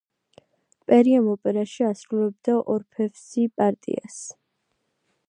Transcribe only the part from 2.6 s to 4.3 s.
ორფევსი პარტიას.